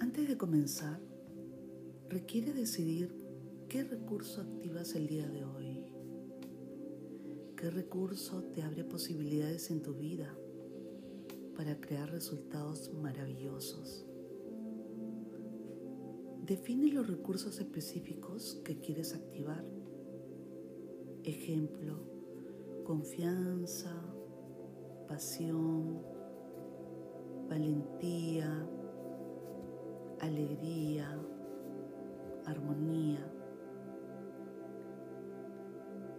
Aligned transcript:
Antes 0.00 0.26
de 0.26 0.38
comenzar, 0.38 0.98
requiere 2.08 2.54
decidir 2.54 3.14
qué 3.68 3.84
recurso 3.84 4.40
activas 4.40 4.94
el 4.94 5.06
día 5.06 5.28
de 5.28 5.44
hoy. 5.44 5.84
¿Qué 7.54 7.70
recurso 7.70 8.42
te 8.44 8.62
abre 8.62 8.82
posibilidades 8.82 9.70
en 9.70 9.82
tu 9.82 9.92
vida 9.94 10.34
para 11.54 11.78
crear 11.78 12.10
resultados 12.10 12.90
maravillosos? 12.94 14.06
Define 16.46 16.90
los 16.92 17.06
recursos 17.06 17.60
específicos 17.60 18.62
que 18.64 18.80
quieres 18.80 19.14
activar. 19.14 19.66
Ejemplo, 21.24 22.02
confianza, 22.84 23.94
pasión, 25.06 26.00
valentía, 27.50 28.66
alegría, 30.30 31.06
armonía. 32.46 33.20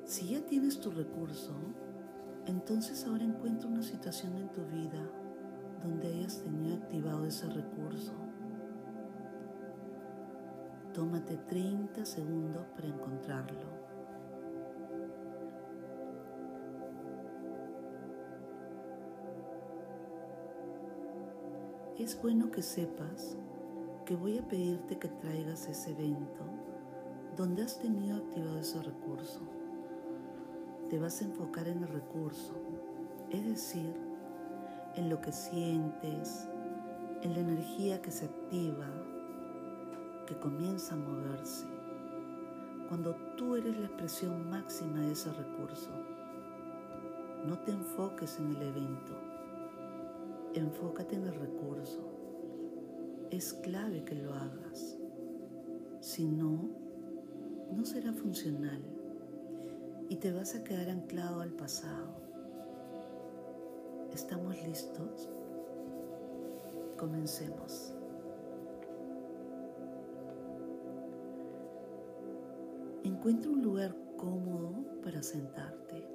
Si 0.05 0.29
ya 0.29 0.45
tienes 0.45 0.79
tu 0.79 0.91
recurso, 0.91 1.53
entonces 2.45 3.05
ahora 3.05 3.23
encuentra 3.23 3.69
una 3.69 3.81
situación 3.81 4.35
en 4.35 4.51
tu 4.51 4.65
vida 4.65 5.09
donde 5.81 6.07
hayas 6.07 6.43
tenido 6.43 6.75
activado 6.75 7.25
ese 7.25 7.47
recurso. 7.47 8.13
Tómate 10.93 11.37
30 11.37 12.05
segundos 12.05 12.65
para 12.75 12.87
encontrarlo. 12.87 13.81
Es 21.97 22.19
bueno 22.21 22.51
que 22.51 22.61
sepas 22.63 23.37
que 24.11 24.17
voy 24.17 24.37
a 24.37 24.45
pedirte 24.45 24.99
que 24.99 25.07
traigas 25.07 25.69
ese 25.69 25.91
evento 25.91 26.43
donde 27.37 27.63
has 27.63 27.79
tenido 27.79 28.17
activado 28.17 28.59
ese 28.59 28.83
recurso. 28.83 29.39
Te 30.89 30.99
vas 30.99 31.21
a 31.21 31.23
enfocar 31.23 31.65
en 31.69 31.81
el 31.81 31.87
recurso, 31.87 32.53
es 33.29 33.45
decir, 33.45 33.95
en 34.95 35.09
lo 35.09 35.21
que 35.21 35.31
sientes, 35.31 36.45
en 37.21 37.33
la 37.33 37.39
energía 37.39 38.01
que 38.01 38.11
se 38.11 38.25
activa, 38.25 38.85
que 40.27 40.37
comienza 40.37 40.95
a 40.95 40.97
moverse, 40.97 41.67
cuando 42.89 43.15
tú 43.37 43.55
eres 43.55 43.77
la 43.77 43.87
expresión 43.87 44.49
máxima 44.49 44.99
de 44.99 45.13
ese 45.13 45.31
recurso. 45.31 45.89
No 47.45 47.57
te 47.59 47.71
enfoques 47.71 48.37
en 48.39 48.57
el 48.57 48.61
evento, 48.61 49.17
enfócate 50.53 51.15
en 51.15 51.27
el 51.27 51.35
recurso 51.35 52.10
es 53.31 53.53
clave 53.53 54.03
que 54.03 54.15
lo 54.15 54.33
hagas. 54.33 54.97
Si 56.01 56.25
no, 56.25 56.69
no 57.71 57.85
será 57.85 58.11
funcional 58.11 58.81
y 60.09 60.17
te 60.17 60.31
vas 60.31 60.55
a 60.55 60.63
quedar 60.63 60.89
anclado 60.89 61.39
al 61.39 61.51
pasado. 61.51 62.19
¿Estamos 64.11 64.61
listos? 64.67 65.29
Comencemos. 66.97 67.93
Encuentra 73.03 73.49
un 73.49 73.61
lugar 73.63 73.95
cómodo 74.17 74.83
para 75.01 75.23
sentarte. 75.23 76.05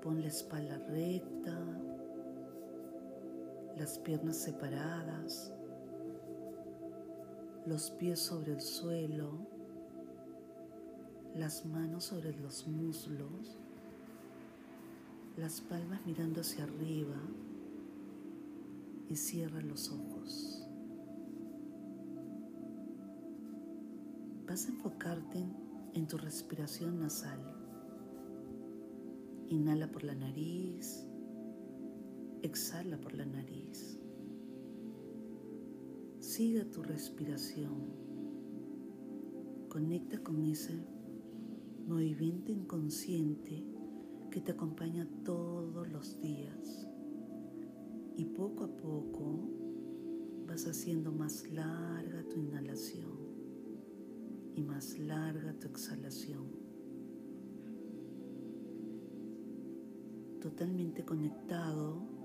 Pon 0.00 0.22
la 0.22 0.28
espalda 0.28 0.78
recta, 0.88 1.58
las 3.80 3.98
piernas 3.98 4.36
separadas, 4.36 5.54
los 7.64 7.90
pies 7.92 8.20
sobre 8.20 8.52
el 8.52 8.60
suelo, 8.60 9.48
las 11.34 11.64
manos 11.64 12.04
sobre 12.04 12.38
los 12.38 12.68
muslos, 12.68 13.56
las 15.38 15.62
palmas 15.62 16.04
mirando 16.04 16.42
hacia 16.42 16.64
arriba 16.64 17.16
y 19.08 19.16
cierra 19.16 19.62
los 19.62 19.90
ojos. 19.90 20.68
Vas 24.46 24.66
a 24.66 24.68
enfocarte 24.68 25.42
en 25.94 26.06
tu 26.06 26.18
respiración 26.18 27.00
nasal. 27.00 27.40
Inhala 29.48 29.90
por 29.90 30.04
la 30.04 30.14
nariz 30.14 31.06
Exhala 32.42 32.98
por 32.98 33.14
la 33.14 33.26
nariz. 33.26 34.00
Siga 36.20 36.64
tu 36.70 36.82
respiración. 36.82 37.92
Conecta 39.68 40.22
con 40.22 40.42
ese 40.42 40.82
movimiento 41.86 42.50
inconsciente 42.50 43.62
que 44.30 44.40
te 44.40 44.52
acompaña 44.52 45.06
todos 45.22 45.88
los 45.90 46.18
días. 46.20 46.88
Y 48.16 48.24
poco 48.24 48.64
a 48.64 48.76
poco 48.76 49.50
vas 50.46 50.66
haciendo 50.66 51.12
más 51.12 51.50
larga 51.50 52.26
tu 52.28 52.38
inhalación 52.38 53.18
y 54.54 54.62
más 54.62 54.98
larga 54.98 55.52
tu 55.58 55.68
exhalación. 55.68 56.46
Totalmente 60.40 61.04
conectado 61.04 62.19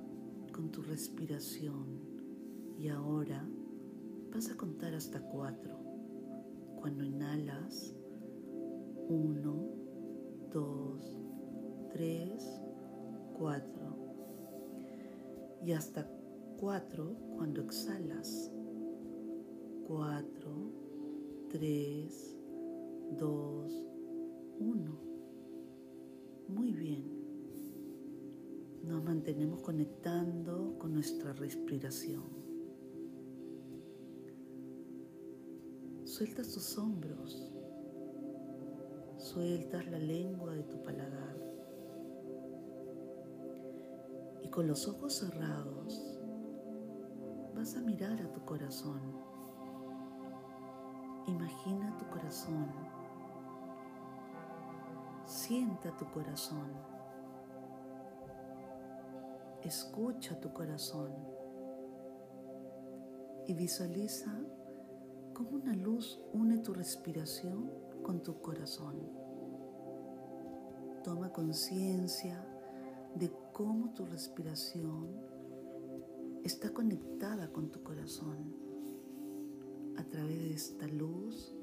con 0.55 0.71
tu 0.71 0.81
respiración 0.81 1.99
y 2.79 2.87
ahora 2.87 3.45
vas 4.33 4.49
a 4.49 4.55
contar 4.55 4.93
hasta 4.93 5.19
cuatro. 5.19 5.77
Cuando 6.77 7.03
inhalas, 7.03 7.93
uno, 9.09 9.67
dos, 10.53 11.19
tres, 11.91 12.61
cuatro. 13.37 13.97
Y 15.61 15.73
hasta 15.73 16.09
cuatro 16.57 17.17
cuando 17.35 17.61
exhalas. 17.61 18.49
Cuatro, 19.85 20.71
tres, 21.49 22.33
dos, 23.19 23.73
uno. 24.59 25.01
Muy 26.47 26.71
bien 26.71 27.14
nos 28.85 29.03
mantenemos 29.03 29.61
conectando 29.61 30.77
con 30.77 30.93
nuestra 30.93 31.33
respiración. 31.33 32.23
Sueltas 36.03 36.51
tus 36.51 36.77
hombros, 36.77 37.51
sueltas 39.17 39.87
la 39.87 39.97
lengua 39.97 40.53
de 40.53 40.63
tu 40.63 40.83
paladar 40.83 41.35
y 44.43 44.49
con 44.49 44.67
los 44.67 44.87
ojos 44.87 45.15
cerrados 45.15 46.19
vas 47.55 47.75
a 47.75 47.81
mirar 47.81 48.21
a 48.21 48.31
tu 48.31 48.45
corazón. 48.45 49.01
Imagina 51.25 51.97
tu 51.97 52.07
corazón, 52.07 52.67
sienta 55.25 55.97
tu 55.97 56.05
corazón. 56.11 56.94
Escucha 59.65 60.39
tu 60.39 60.53
corazón 60.53 61.11
y 63.47 63.55
visualiza 63.55 64.31
cómo 65.33 65.55
una 65.55 65.73
luz 65.73 66.21
une 66.33 66.59
tu 66.59 66.71
respiración 66.71 67.71
con 68.03 68.21
tu 68.21 68.39
corazón. 68.41 69.09
Toma 71.03 71.33
conciencia 71.33 72.45
de 73.15 73.31
cómo 73.53 73.91
tu 73.95 74.05
respiración 74.05 75.07
está 76.43 76.71
conectada 76.71 77.51
con 77.51 77.71
tu 77.71 77.81
corazón 77.81 78.55
a 79.97 80.03
través 80.03 80.37
de 80.37 80.53
esta 80.53 80.85
luz 80.85 81.55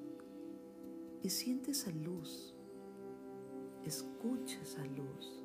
y 1.22 1.30
siente 1.30 1.70
esa 1.70 1.92
luz, 1.92 2.52
escucha 3.84 4.60
esa 4.60 4.84
luz. 4.86 5.41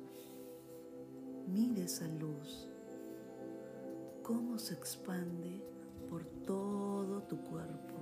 Mire 1.52 1.84
esa 1.84 2.06
luz, 2.06 2.68
cómo 4.22 4.58
se 4.58 4.74
expande 4.74 5.62
por 6.10 6.22
todo 6.44 7.22
tu 7.22 7.38
cuerpo 7.38 7.94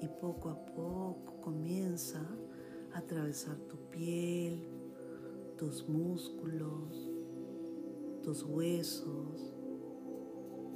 y 0.00 0.06
poco 0.06 0.50
a 0.50 0.64
poco 0.66 1.40
comienza 1.40 2.20
a 2.94 2.98
atravesar 2.98 3.56
tu 3.68 3.76
piel, 3.90 4.68
tus 5.56 5.88
músculos, 5.88 7.10
tus 8.22 8.44
huesos, 8.44 9.52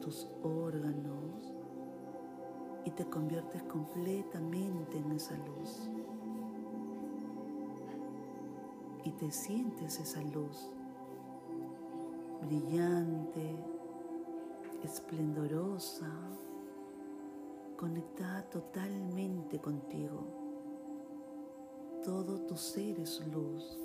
tus 0.00 0.26
órganos 0.42 1.54
y 2.84 2.90
te 2.90 3.08
conviertes 3.08 3.62
completamente 3.64 4.99
en 4.99 5.12
esa 5.12 5.37
luz. 5.46 5.90
Y 9.04 9.12
te 9.12 9.31
sientes 9.31 10.00
esa 10.00 10.22
luz 10.22 10.72
brillante, 12.46 13.56
esplendorosa, 14.84 16.10
conectada 17.76 18.48
totalmente 18.48 19.58
contigo. 19.58 20.22
Todo 22.04 22.40
tu 22.43 22.56
ser 22.56 23.00
es 23.00 23.26
luz. 23.26 23.78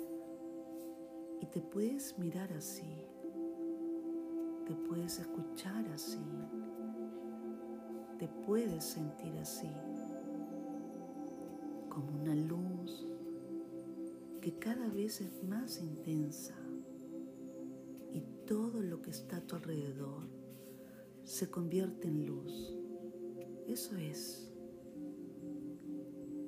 Y 1.40 1.46
te 1.46 1.60
puedes 1.60 2.16
mirar 2.18 2.52
así, 2.52 3.04
te 4.64 4.76
puedes 4.76 5.18
escuchar 5.18 5.84
así, 5.92 6.24
te 8.16 8.28
puedes 8.46 8.84
sentir 8.84 9.36
así, 9.38 9.72
como 11.88 12.12
una 12.20 12.36
luz 12.36 13.08
que 14.40 14.56
cada 14.56 14.86
vez 14.86 15.20
es 15.20 15.42
más 15.42 15.80
intensa 15.80 16.61
todo 18.46 18.82
lo 18.82 19.02
que 19.02 19.10
está 19.10 19.38
a 19.38 19.46
tu 19.46 19.56
alrededor 19.56 20.28
se 21.24 21.50
convierte 21.50 22.08
en 22.08 22.26
luz. 22.26 22.74
Eso 23.66 23.96
es. 23.96 24.50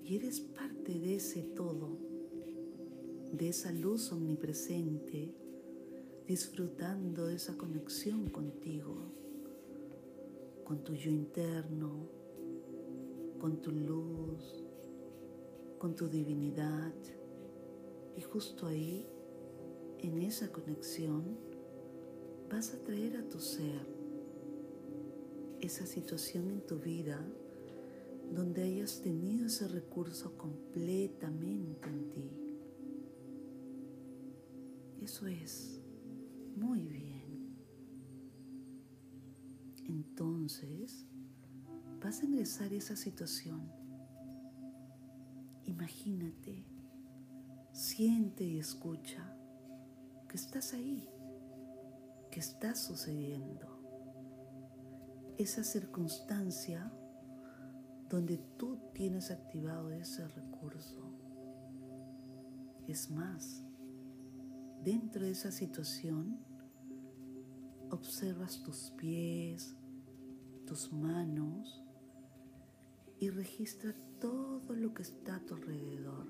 Y 0.04 0.16
eres 0.16 0.40
parte 0.40 0.98
de 0.98 1.16
ese 1.16 1.42
todo, 1.42 1.98
de 3.32 3.48
esa 3.48 3.72
luz 3.72 4.12
omnipresente, 4.12 5.34
disfrutando 6.26 7.26
de 7.26 7.36
esa 7.36 7.56
conexión 7.56 8.28
contigo, 8.28 9.12
con 10.64 10.84
tu 10.84 10.94
yo 10.94 11.10
interno, 11.10 12.08
con 13.38 13.60
tu 13.60 13.70
luz, 13.70 14.64
con 15.78 15.94
tu 15.94 16.08
divinidad. 16.08 16.94
Y 18.16 18.22
justo 18.22 18.66
ahí, 18.66 19.06
en 19.98 20.18
esa 20.22 20.52
conexión, 20.52 21.38
vas 22.50 22.72
a 22.74 22.78
traer 22.84 23.16
a 23.16 23.28
tu 23.28 23.38
ser 23.40 23.86
esa 25.60 25.86
situación 25.86 26.50
en 26.50 26.66
tu 26.66 26.78
vida 26.78 27.20
donde 28.32 28.62
hayas 28.62 29.00
tenido 29.00 29.46
ese 29.46 29.68
recurso 29.68 30.36
completamente 30.36 31.88
en 31.88 32.10
ti. 32.10 32.30
Eso 35.02 35.26
es 35.26 35.80
muy 36.56 36.86
bien. 36.86 37.56
Entonces, 39.86 41.06
vas 42.00 42.20
a 42.20 42.24
ingresar 42.24 42.72
a 42.72 42.76
esa 42.76 42.96
situación. 42.96 43.70
Imagínate, 45.66 46.64
siente 47.72 48.44
y 48.44 48.58
escucha 48.58 49.36
que 50.28 50.36
estás 50.36 50.72
ahí, 50.72 51.08
que 52.34 52.40
está 52.40 52.74
sucediendo 52.74 53.68
esa 55.38 55.62
circunstancia 55.62 56.92
donde 58.10 58.38
tú 58.58 58.80
tienes 58.92 59.30
activado 59.30 59.92
ese 59.92 60.26
recurso. 60.26 61.12
Es 62.88 63.08
más, 63.08 63.62
dentro 64.82 65.22
de 65.22 65.30
esa 65.30 65.52
situación, 65.52 66.40
observas 67.92 68.64
tus 68.64 68.90
pies, 68.96 69.76
tus 70.66 70.92
manos 70.92 71.84
y 73.20 73.30
registra 73.30 73.94
todo 74.18 74.74
lo 74.74 74.92
que 74.92 75.02
está 75.02 75.36
a 75.36 75.46
tu 75.46 75.54
alrededor. 75.54 76.26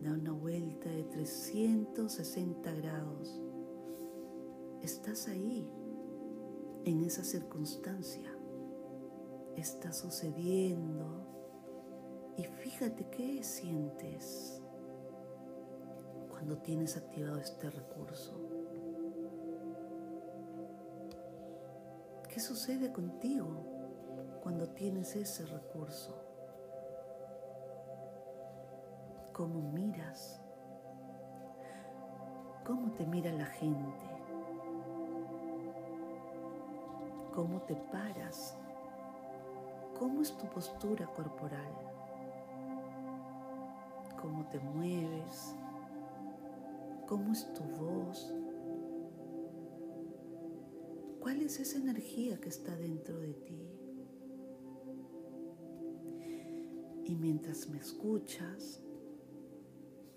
Da 0.00 0.12
una 0.12 0.30
vuelta 0.30 0.88
de 0.88 1.02
360 1.02 2.72
grados. 2.74 3.47
Estás 4.82 5.28
ahí 5.28 5.72
en 6.84 7.02
esa 7.04 7.24
circunstancia 7.24 8.38
está 9.60 9.92
sucediendo 9.92 11.26
y 12.36 12.44
fíjate 12.44 13.08
qué 13.10 13.42
sientes 13.42 14.62
cuando 16.30 16.58
tienes 16.58 16.96
activado 16.96 17.38
este 17.38 17.68
recurso. 17.68 18.40
¿Qué 22.28 22.38
sucede 22.38 22.92
contigo 22.92 23.48
cuando 24.42 24.68
tienes 24.68 25.16
ese 25.16 25.44
recurso? 25.46 26.24
¿Cómo 29.32 29.72
miras? 29.72 30.40
¿Cómo 32.64 32.92
te 32.92 33.06
mira 33.06 33.32
la 33.32 33.46
gente? 33.46 34.07
Cómo 37.38 37.62
te 37.62 37.76
paras, 37.76 38.56
cómo 39.96 40.22
es 40.22 40.36
tu 40.36 40.50
postura 40.50 41.06
corporal, 41.06 41.72
cómo 44.20 44.44
te 44.48 44.58
mueves, 44.58 45.54
cómo 47.06 47.30
es 47.30 47.54
tu 47.54 47.62
voz, 47.62 48.34
cuál 51.20 51.40
es 51.42 51.60
esa 51.60 51.78
energía 51.78 52.40
que 52.40 52.48
está 52.48 52.74
dentro 52.74 53.20
de 53.20 53.34
ti. 53.34 53.70
Y 57.04 57.14
mientras 57.14 57.68
me 57.68 57.78
escuchas, 57.78 58.80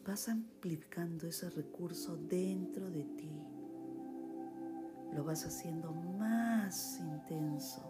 vas 0.03 0.27
amplificando 0.27 1.27
ese 1.27 1.51
recurso 1.51 2.17
dentro 2.17 2.89
de 2.89 3.03
ti 3.03 3.60
lo 5.13 5.23
vas 5.23 5.45
haciendo 5.45 5.91
más 5.91 6.99
intenso. 6.99 7.81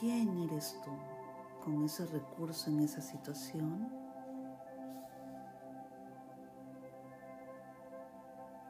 ¿Quién 0.00 0.38
eres 0.38 0.80
tú 0.84 0.90
con 1.62 1.84
ese 1.84 2.06
recurso 2.06 2.70
en 2.70 2.80
esa 2.80 3.00
situación? 3.00 3.92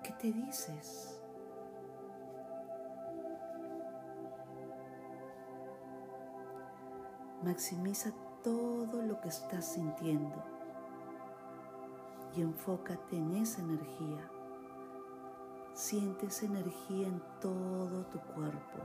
¿Qué 0.02 0.12
te 0.12 0.32
dices? 0.32 1.20
Maximiza 7.44 8.12
todo 8.42 9.02
lo 9.02 9.20
que 9.20 9.28
estás 9.28 9.64
sintiendo 9.64 10.42
y 12.36 12.42
enfócate 12.42 13.16
en 13.16 13.36
esa 13.36 13.62
energía 13.62 14.31
Siente 15.74 16.26
esa 16.26 16.44
energía 16.44 17.08
en 17.08 17.22
todo 17.40 18.04
tu 18.04 18.18
cuerpo. 18.34 18.78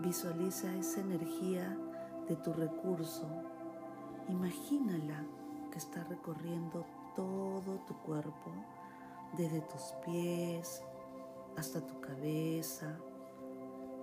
Visualiza 0.00 0.74
esa 0.74 1.00
energía 1.02 1.78
de 2.28 2.34
tu 2.34 2.52
recurso. 2.52 3.24
Imagínala 4.28 5.24
que 5.70 5.78
está 5.78 6.02
recorriendo 6.04 6.84
todo 7.14 7.78
tu 7.86 7.94
cuerpo, 7.98 8.50
desde 9.36 9.60
tus 9.60 9.94
pies 10.04 10.82
hasta 11.56 11.80
tu 11.80 12.00
cabeza. 12.00 12.98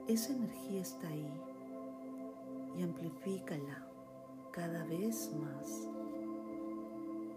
Esa 0.07 0.31
energía 0.31 0.79
está 0.79 1.09
ahí 1.09 1.41
y 2.77 2.83
amplifícala 2.83 3.85
cada 4.53 4.85
vez 4.85 5.29
más. 5.33 5.89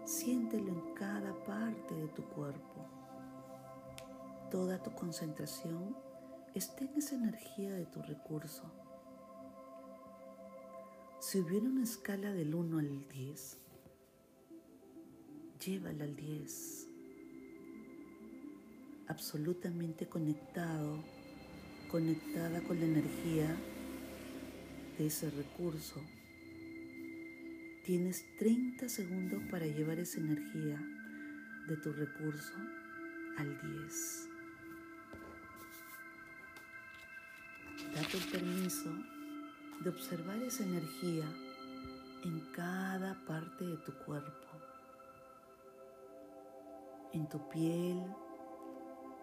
Siéntelo 0.05 0.69
en 0.69 0.93
cada 0.93 1.33
parte 1.43 1.93
de 1.93 2.07
tu 2.07 2.23
cuerpo 2.29 2.95
toda 4.49 4.81
tu 4.81 4.91
concentración 4.91 5.95
esté 6.53 6.85
en 6.85 6.95
esa 6.95 7.15
energía 7.15 7.73
de 7.73 7.85
tu 7.85 8.01
recurso. 8.01 8.63
Si 11.19 11.39
hubiera 11.39 11.65
una 11.65 11.83
escala 11.83 12.31
del 12.31 12.53
1 12.53 12.79
al 12.79 13.07
10, 13.09 13.57
llévala 15.65 16.03
al 16.03 16.15
10. 16.15 16.87
Absolutamente 19.07 20.07
conectado, 20.07 21.03
conectada 21.89 22.61
con 22.61 22.79
la 22.79 22.85
energía 22.85 23.55
de 24.97 25.07
ese 25.07 25.29
recurso. 25.29 26.01
Tienes 27.85 28.23
30 28.39 28.87
segundos 28.89 29.43
para 29.51 29.65
llevar 29.65 29.99
esa 29.99 30.19
energía 30.19 30.81
de 31.67 31.77
tu 31.77 31.91
recurso 31.91 32.53
al 33.37 33.59
10. 33.81 34.34
Date 37.95 38.17
el 38.17 38.29
permiso 38.29 38.89
de 39.79 39.89
observar 39.89 40.35
esa 40.39 40.65
energía 40.65 41.23
en 42.25 42.41
cada 42.53 43.15
parte 43.25 43.65
de 43.65 43.77
tu 43.77 43.93
cuerpo, 43.99 44.47
en 47.13 47.25
tu 47.29 47.39
piel, 47.47 48.03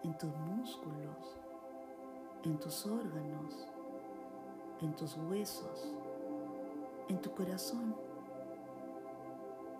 en 0.03 0.17
tus 0.17 0.31
músculos, 0.31 1.37
en 2.43 2.59
tus 2.59 2.83
órganos, 2.87 3.67
en 4.81 4.95
tus 4.95 5.17
huesos, 5.17 5.93
en 7.09 7.21
tu 7.21 7.31
corazón, 7.35 7.95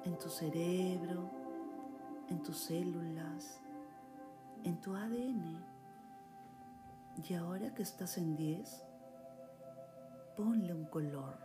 en 0.05 0.15
tu 0.19 0.29
cerebro, 0.29 1.31
en 2.29 2.43
tus 2.43 2.57
células, 2.57 3.59
en 4.63 4.79
tu 4.79 4.95
ADN 4.95 5.72
Y 7.17 7.33
ahora 7.35 7.73
que 7.73 7.83
estás 7.83 8.17
en 8.17 8.35
10, 8.35 8.83
ponle 10.35 10.73
un 10.73 10.85
color. 10.85 11.37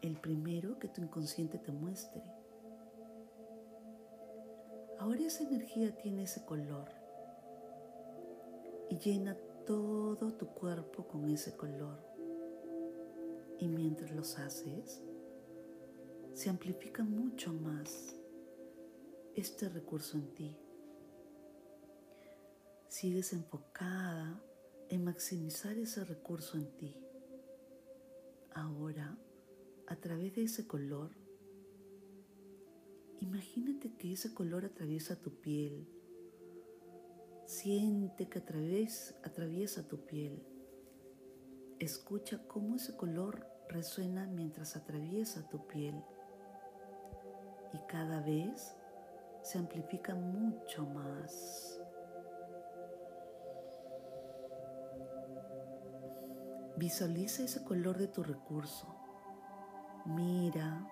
El 0.00 0.16
primero 0.20 0.78
que 0.78 0.88
tu 0.88 1.00
inconsciente 1.00 1.58
te 1.58 1.70
muestre. 1.70 2.22
Ahora 4.98 5.20
esa 5.20 5.44
energía 5.44 5.96
tiene 5.96 6.24
ese 6.24 6.44
color 6.44 6.88
y 8.88 8.98
llena 8.98 9.36
todo 9.64 10.32
tu 10.34 10.46
cuerpo 10.48 11.06
con 11.06 11.28
ese 11.28 11.56
color. 11.56 11.98
Y 13.58 13.68
mientras 13.68 14.10
los 14.10 14.38
haces, 14.38 15.02
se 16.34 16.50
amplifica 16.50 17.04
mucho 17.04 17.52
más 17.52 18.16
este 19.34 19.68
recurso 19.68 20.16
en 20.18 20.34
ti. 20.34 20.61
Sigues 23.02 23.32
enfocada 23.32 24.40
en 24.88 25.02
maximizar 25.02 25.76
ese 25.76 26.04
recurso 26.04 26.56
en 26.56 26.70
ti. 26.76 26.96
Ahora, 28.54 29.18
a 29.88 29.96
través 29.96 30.36
de 30.36 30.44
ese 30.44 30.68
color, 30.68 31.10
imagínate 33.18 33.96
que 33.96 34.12
ese 34.12 34.32
color 34.32 34.64
atraviesa 34.64 35.20
tu 35.20 35.40
piel. 35.40 35.88
Siente 37.44 38.28
que 38.28 38.38
atraviesa, 38.38 39.16
atraviesa 39.24 39.88
tu 39.88 40.06
piel. 40.06 40.40
Escucha 41.80 42.46
cómo 42.46 42.76
ese 42.76 42.96
color 42.96 43.44
resuena 43.68 44.28
mientras 44.28 44.76
atraviesa 44.76 45.48
tu 45.48 45.66
piel. 45.66 46.00
Y 47.72 47.78
cada 47.88 48.20
vez 48.20 48.76
se 49.42 49.58
amplifica 49.58 50.14
mucho 50.14 50.86
más. 50.86 51.71
Visualiza 56.82 57.44
ese 57.44 57.62
color 57.62 57.96
de 57.96 58.08
tu 58.08 58.24
recurso. 58.24 58.88
Mira, 60.04 60.84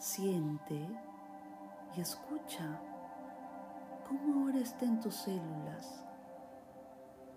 siente 0.00 0.80
y 1.96 2.00
escucha 2.00 2.82
cómo 4.08 4.46
ahora 4.46 4.58
está 4.58 4.84
en 4.84 4.98
tus 4.98 5.14
células, 5.14 6.02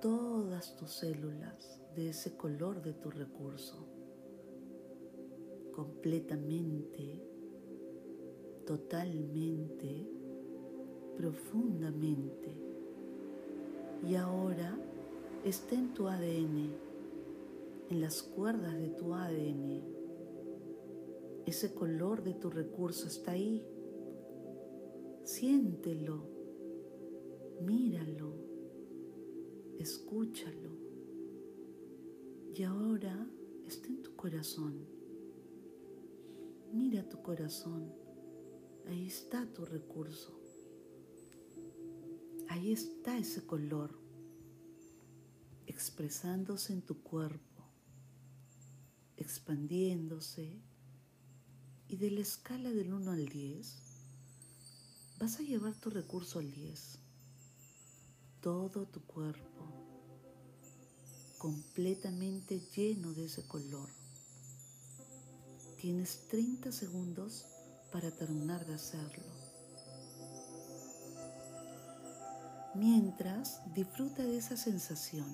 todas 0.01 0.75
tus 0.77 0.93
células 0.93 1.79
de 1.95 2.09
ese 2.09 2.35
color 2.35 2.81
de 2.81 2.93
tu 2.93 3.11
recurso, 3.11 3.87
completamente, 5.71 7.23
totalmente, 8.65 10.09
profundamente. 11.15 12.51
Y 14.03 14.15
ahora 14.15 14.75
está 15.45 15.75
en 15.75 15.93
tu 15.93 16.07
ADN 16.07 16.88
en 17.89 18.01
las 18.01 18.21
cuerdas 18.21 18.77
de 18.77 18.89
tu 18.89 19.13
ADN. 19.15 19.83
Ese 21.45 21.73
color 21.73 22.23
de 22.23 22.35
tu 22.35 22.51
recurso 22.51 23.07
está 23.07 23.31
ahí. 23.31 23.65
Siéntelo, 25.23 26.29
míralo, 27.61 28.35
escúchalo. 29.79 30.69
Y 32.53 32.63
ahora 32.63 33.27
está 33.65 33.87
en 33.87 34.03
tu 34.03 34.15
corazón. 34.15 34.85
Mira 36.71 37.09
tu 37.09 37.21
corazón. 37.23 37.91
Ahí 38.85 39.07
está 39.07 39.51
tu 39.51 39.65
recurso. 39.65 40.39
Ahí 42.49 42.71
está 42.71 43.17
ese 43.17 43.45
color 43.45 43.97
expresándose 45.65 46.73
en 46.73 46.81
tu 46.81 47.01
cuerpo 47.01 47.48
expandiéndose 49.19 50.61
y 51.87 51.97
de 51.97 52.11
la 52.11 52.21
escala 52.21 52.71
del 52.71 52.93
1 52.93 53.11
al 53.11 53.27
10 53.27 53.81
vas 55.19 55.39
a 55.39 55.43
llevar 55.43 55.75
tu 55.75 55.89
recurso 55.89 56.39
al 56.39 56.51
10. 56.51 56.99
Todo 58.41 58.85
tu 58.85 59.01
cuerpo 59.05 59.59
completamente 61.37 62.59
lleno 62.75 63.13
de 63.13 63.25
ese 63.25 63.45
color. 63.47 63.89
Tienes 65.81 66.27
30 66.29 66.71
segundos 66.71 67.45
para 67.91 68.11
terminar 68.11 68.65
de 68.65 68.75
hacerlo. 68.75 69.25
Mientras, 72.75 73.61
disfruta 73.73 74.23
de 74.23 74.37
esa 74.37 74.55
sensación. 74.55 75.27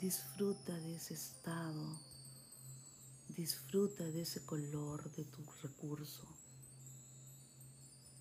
Disfruta 0.00 0.78
de 0.78 0.94
ese 0.94 1.14
estado 1.14 2.07
Disfruta 3.36 4.04
de 4.04 4.22
ese 4.22 4.44
color 4.44 5.10
de 5.12 5.24
tu 5.24 5.42
recurso. 5.62 6.26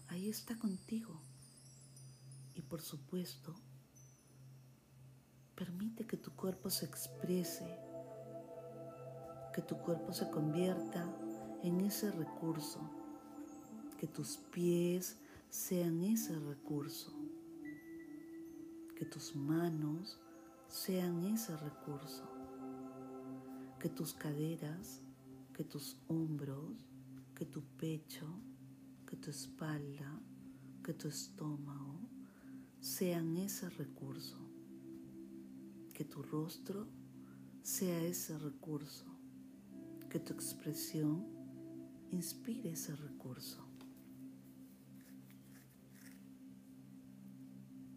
Ahí 0.07 0.29
está 0.29 0.57
contigo. 0.57 1.19
Y 2.55 2.61
por 2.61 2.81
supuesto, 2.81 3.55
permite 5.55 6.05
que 6.05 6.17
tu 6.17 6.35
cuerpo 6.35 6.69
se 6.69 6.85
exprese, 6.85 7.65
que 9.53 9.61
tu 9.61 9.77
cuerpo 9.77 10.13
se 10.13 10.29
convierta 10.29 11.11
en 11.63 11.81
ese 11.81 12.11
recurso, 12.11 12.79
que 13.99 14.07
tus 14.07 14.37
pies 14.37 15.17
sean 15.49 16.03
ese 16.03 16.37
recurso, 16.39 17.11
que 18.95 19.05
tus 19.05 19.35
manos 19.35 20.19
sean 20.67 21.23
ese 21.25 21.55
recurso, 21.57 22.23
que 23.79 23.89
tus 23.89 24.13
caderas 24.13 25.01
que 25.57 25.63
tus 25.63 25.97
hombros, 26.07 26.85
que 27.33 27.43
tu 27.43 27.63
pecho, 27.63 28.27
que 29.07 29.15
tu 29.15 29.31
espalda, 29.31 30.21
que 30.83 30.93
tu 30.93 31.07
estómago 31.07 31.99
sean 32.79 33.35
ese 33.37 33.67
recurso, 33.71 34.37
que 35.95 36.05
tu 36.05 36.21
rostro 36.21 36.87
sea 37.63 38.03
ese 38.03 38.37
recurso, 38.37 39.07
que 40.11 40.19
tu 40.19 40.31
expresión 40.31 41.25
inspire 42.11 42.73
ese 42.73 42.95
recurso. 42.95 43.65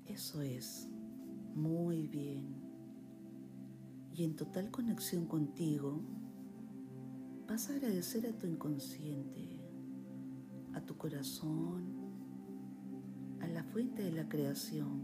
Eso 0.06 0.40
es, 0.40 0.88
muy 1.54 2.08
bien. 2.08 2.59
Y 4.14 4.24
en 4.24 4.36
total 4.36 4.70
conexión 4.70 5.26
contigo, 5.26 6.00
vas 7.48 7.70
a 7.70 7.74
agradecer 7.74 8.26
a 8.26 8.38
tu 8.38 8.46
inconsciente, 8.46 9.60
a 10.74 10.80
tu 10.80 10.96
corazón, 10.96 11.94
a 13.40 13.46
la 13.46 13.64
fuente 13.64 14.02
de 14.02 14.12
la 14.12 14.28
creación. 14.28 15.00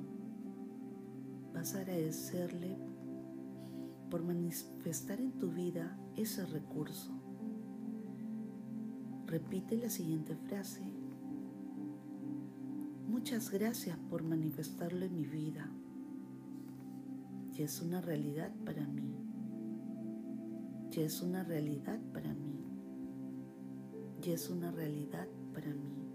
Vas 1.52 1.74
a 1.74 1.80
agradecerle 1.80 2.78
por 4.10 4.22
manifestar 4.22 5.20
en 5.20 5.32
tu 5.38 5.50
vida 5.50 5.98
ese 6.16 6.44
recurso. 6.46 7.12
Repite 9.26 9.76
la 9.76 9.90
siguiente 9.90 10.36
frase. 10.36 10.84
Muchas 13.08 13.50
gracias 13.50 13.98
por 14.10 14.22
manifestarlo 14.22 15.04
en 15.04 15.14
mi 15.14 15.26
vida. 15.26 15.68
Y 17.56 17.62
es 17.62 17.80
una 17.80 18.00
realidad 18.00 18.52
para 18.64 18.86
mí 18.86 19.26
ya 20.96 21.02
es 21.02 21.20
una 21.20 21.44
realidad 21.44 22.00
para 22.14 22.32
mí. 22.32 22.64
Ya 24.22 24.32
es 24.32 24.48
una 24.48 24.70
realidad 24.70 25.28
para 25.52 25.74
mí. 25.74 26.10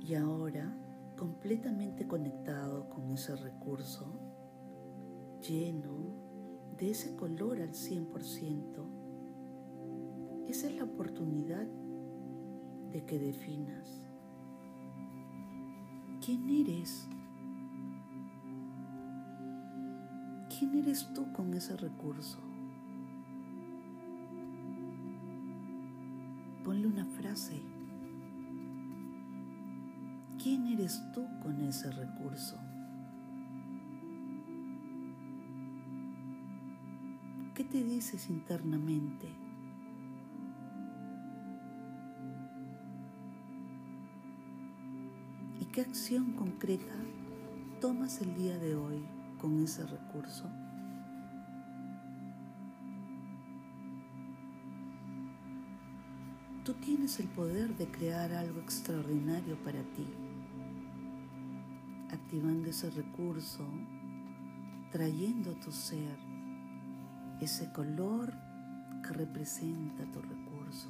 Y 0.00 0.14
ahora, 0.14 0.76
completamente 1.16 2.06
conectado 2.06 2.90
con 2.90 3.10
ese 3.12 3.34
recurso, 3.36 4.20
lleno 5.40 6.74
de 6.78 6.90
ese 6.90 7.16
color 7.16 7.62
al 7.62 7.72
100%, 7.72 10.46
esa 10.46 10.66
es 10.66 10.76
la 10.76 10.84
oportunidad 10.84 11.66
de 12.92 13.02
que 13.06 13.18
definas 13.18 14.02
quién 16.24 16.48
eres 16.50 17.08
¿Quién 20.58 20.74
eres 20.74 21.08
tú 21.14 21.32
con 21.32 21.54
ese 21.54 21.76
recurso? 21.76 22.40
Ponle 26.64 26.88
una 26.88 27.06
frase. 27.06 27.62
¿Quién 30.42 30.66
eres 30.66 31.00
tú 31.14 31.28
con 31.40 31.60
ese 31.60 31.92
recurso? 31.92 32.58
¿Qué 37.54 37.62
te 37.62 37.84
dices 37.84 38.28
internamente? 38.28 39.28
¿Y 45.60 45.66
qué 45.66 45.82
acción 45.82 46.32
concreta 46.32 46.96
tomas 47.80 48.20
el 48.22 48.34
día 48.34 48.58
de 48.58 48.74
hoy 48.74 49.17
con 49.38 49.62
ese 49.62 49.86
recurso? 49.86 50.50
Tú 56.64 56.74
tienes 56.74 57.18
el 57.18 57.28
poder 57.28 57.74
de 57.76 57.90
crear 57.90 58.30
algo 58.32 58.60
extraordinario 58.60 59.56
para 59.62 59.82
ti, 59.94 60.06
activando 62.10 62.68
ese 62.68 62.90
recurso, 62.90 63.66
trayendo 64.90 65.52
a 65.52 65.60
tu 65.60 65.72
ser 65.72 66.18
ese 67.40 67.72
color 67.72 68.32
que 69.02 69.14
representa 69.14 70.04
tu 70.12 70.20
recurso. 70.20 70.88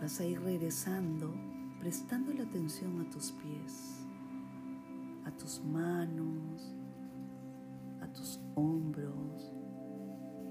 Vas 0.00 0.20
a 0.20 0.24
ir 0.24 0.40
regresando, 0.40 1.34
prestando 1.78 2.32
la 2.32 2.42
atención 2.42 3.00
a 3.00 3.08
tus 3.10 3.32
pies, 3.32 4.04
a 5.24 5.30
tus 5.36 5.62
manos, 5.64 6.74
a 8.00 8.12
tus 8.12 8.40
hombros, 8.54 9.54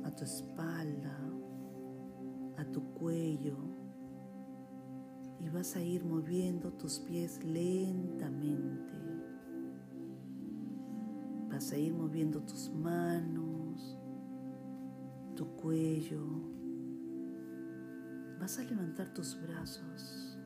a 0.03 0.15
tu 0.15 0.23
espalda, 0.23 1.17
a 2.57 2.65
tu 2.65 2.81
cuello. 2.93 3.57
Y 5.39 5.49
vas 5.49 5.75
a 5.75 5.81
ir 5.81 6.03
moviendo 6.03 6.71
tus 6.73 6.99
pies 6.99 7.43
lentamente. 7.43 8.93
Vas 11.49 11.71
a 11.71 11.77
ir 11.77 11.93
moviendo 11.93 12.41
tus 12.41 12.69
manos, 12.69 13.97
tu 15.35 15.45
cuello, 15.55 16.25
vas 18.39 18.59
a 18.59 18.63
levantar 18.63 19.13
tus 19.13 19.39
brazos 19.41 20.36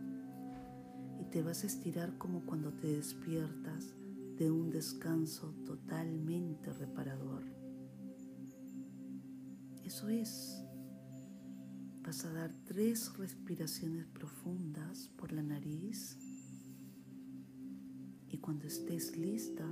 te 1.32 1.42
vas 1.42 1.64
a 1.64 1.68
estirar 1.68 2.18
como 2.18 2.46
cuando 2.46 2.74
te 2.74 2.88
despiertas 2.88 3.94
de 4.38 4.52
un 4.52 4.70
descanso 4.70 5.56
totalmente 5.66 6.74
reparador. 6.74 7.44
Eso 9.86 10.10
es. 10.10 10.62
Vas 12.04 12.26
a 12.26 12.34
dar 12.34 12.54
tres 12.66 13.16
respiraciones 13.18 14.08
profundas 14.08 15.10
por 15.16 15.32
la 15.32 15.42
nariz 15.42 16.18
y 18.28 18.38
cuando 18.40 18.68
estés 18.68 19.16
lista, 19.16 19.66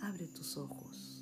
abre 0.00 0.26
tus 0.28 0.56
ojos. 0.56 1.13